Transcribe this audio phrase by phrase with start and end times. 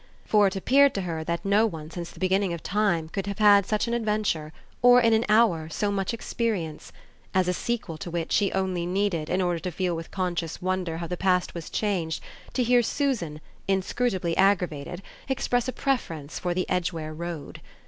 [0.25, 3.37] For it appeared to her that no one since the beginning of time could have
[3.37, 6.91] had such an adventure or, in an hour, so much experience;
[7.35, 10.97] as a sequel to which she only needed, in order to feel with conscious wonder
[10.97, 16.67] how the past was changed, to hear Susan, inscrutably aggravated, express a preference for the
[16.67, 17.61] Edgware Road.